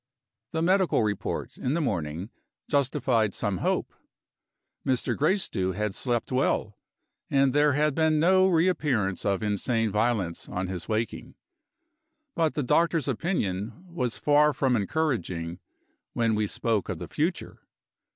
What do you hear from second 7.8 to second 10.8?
been no reappearance of insane violence on